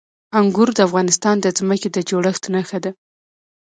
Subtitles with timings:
[0.39, 2.91] انګور د افغانستان د ځمکې د جوړښت نښه ده.